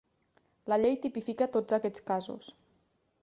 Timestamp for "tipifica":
1.03-1.47